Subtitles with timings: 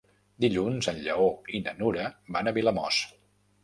[0.45, 1.29] Dilluns en Lleó
[1.59, 2.09] i na Nura
[2.39, 3.09] van a Vilamòs.